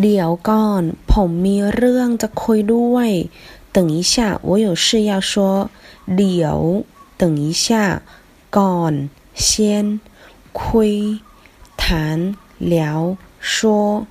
[0.00, 0.82] เดี๋ยวก่อน
[1.12, 3.10] ผมมีเรื่องจะคุยด้วย
[3.76, 4.14] 等一下
[4.48, 5.32] 我有事要说
[6.16, 6.58] เดี๋ยว
[7.20, 7.66] 等一下
[8.56, 8.92] ก่อน
[9.46, 9.48] 先
[10.60, 10.92] คุย
[11.80, 12.36] 谈
[12.72, 13.16] 聊
[13.52, 14.06] 说